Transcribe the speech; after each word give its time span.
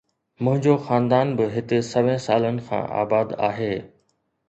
منهنجو 0.43 0.75
خاندان 0.85 1.27
به 1.37 1.45
هتي 1.55 1.79
سوين 1.91 2.17
سالن 2.25 2.57
کان 2.67 2.83
آباد 3.03 3.27
آهي 3.49 3.73